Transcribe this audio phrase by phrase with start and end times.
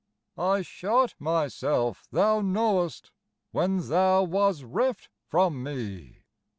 [0.35, 3.11] I shot myself, thou knowest,
[3.51, 6.23] When thou wast reft from me."